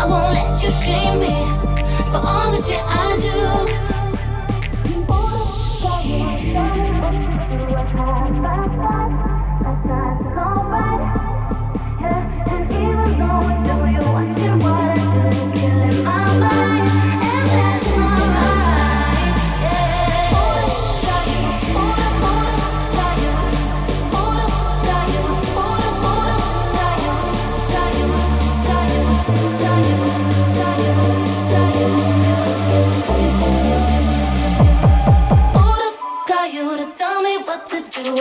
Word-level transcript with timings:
I 0.00 0.06
won't 0.06 0.32
let 0.32 0.62
you 0.62 0.70
shame 0.70 1.20
me 1.20 1.34
for 2.10 2.18
all 2.18 2.50
the 2.50 2.58
shit 2.58 2.82
I 2.82 3.16
do. 3.20 3.93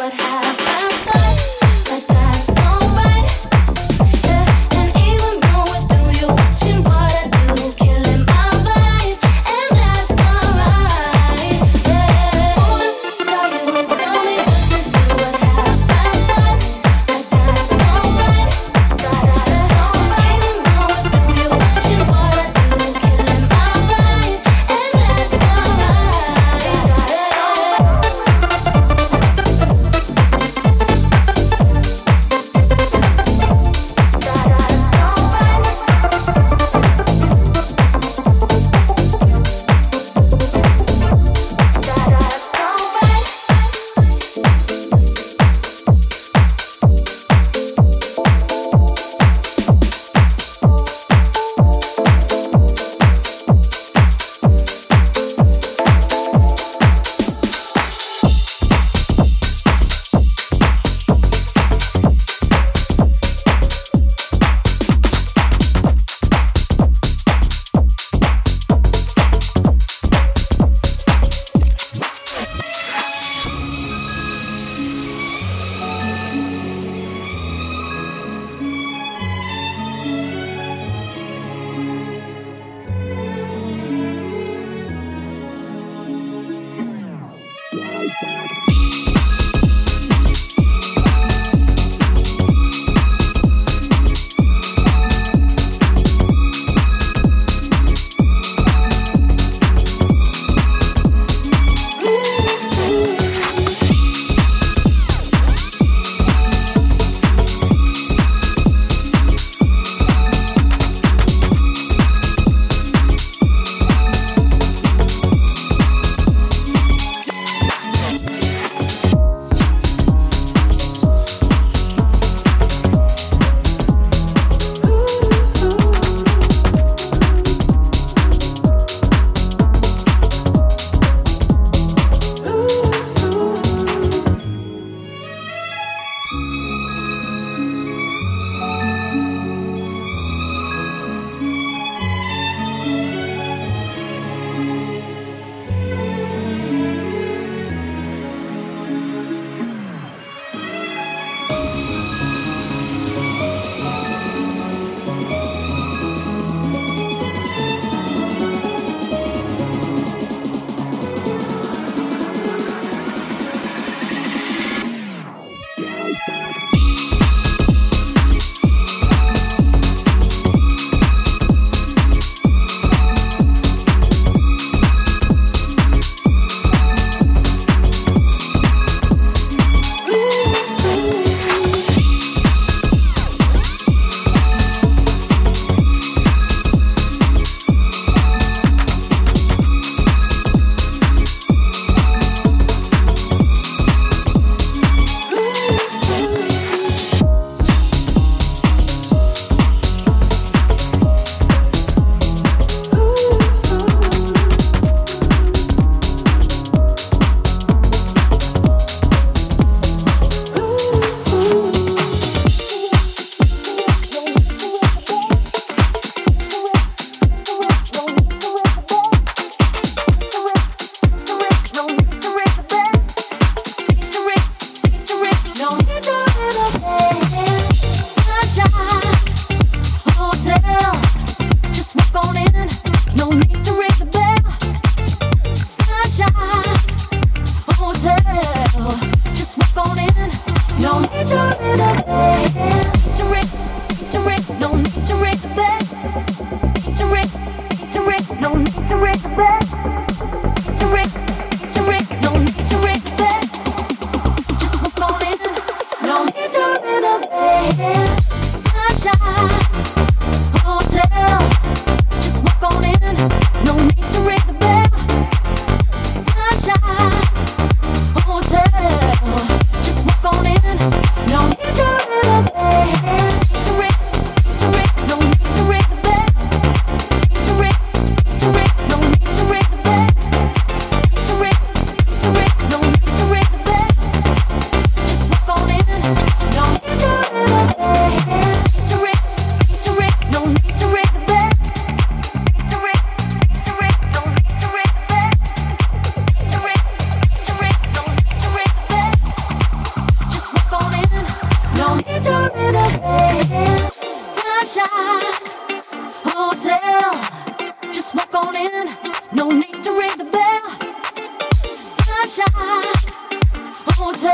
what 0.03 0.11
happened. 0.11 0.52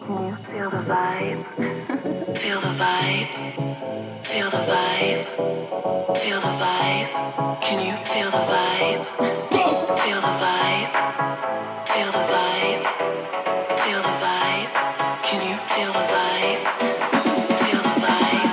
Can 0.00 0.28
you 0.28 0.36
Feel 0.36 0.70
the 0.70 0.76
vibe. 0.78 1.44
Feel 2.38 2.60
the 2.60 2.72
vibe. 2.80 3.28
Feel 4.26 4.50
the 4.50 4.56
vibe. 4.56 5.24
Feel 6.18 6.40
the 6.40 6.52
vibe. 6.60 7.08
Can 7.62 7.78
you 7.86 7.94
feel 8.04 8.30
the 8.30 8.44
vibe? 8.52 9.04
Feel 10.02 10.20
the 10.20 10.34
vibe. 10.42 10.90
Feel 11.88 12.10
the 12.12 12.24
vibe. 12.32 12.82
Feel 13.80 14.02
the 14.02 14.14
vibe. 14.22 14.68
Can 15.22 15.40
you 15.48 15.56
feel 15.74 15.92
the 15.92 16.04
vibe? 16.12 16.60
Feel 17.62 17.82
the 17.82 17.94
vibe. 18.04 18.52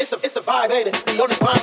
It's 0.00 0.12
a, 0.12 0.16
it's 0.16 0.36
a 0.36 0.40
vibe, 0.40 0.70
ain't 0.70 0.88
it? 0.88 1.20
Only 1.20 1.36
vibe. 1.36 1.59